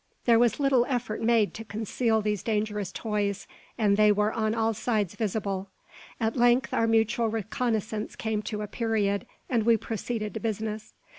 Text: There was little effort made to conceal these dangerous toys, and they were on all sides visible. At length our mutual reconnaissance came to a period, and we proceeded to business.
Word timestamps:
There 0.25 0.39
was 0.39 0.59
little 0.59 0.83
effort 0.89 1.21
made 1.21 1.53
to 1.53 1.63
conceal 1.63 2.23
these 2.23 2.41
dangerous 2.41 2.91
toys, 2.91 3.45
and 3.77 3.97
they 3.97 4.11
were 4.11 4.33
on 4.33 4.55
all 4.55 4.73
sides 4.73 5.13
visible. 5.13 5.69
At 6.19 6.35
length 6.35 6.73
our 6.73 6.87
mutual 6.87 7.27
reconnaissance 7.27 8.15
came 8.15 8.41
to 8.41 8.63
a 8.63 8.67
period, 8.67 9.27
and 9.47 9.61
we 9.61 9.77
proceeded 9.77 10.33
to 10.33 10.39
business. 10.39 10.95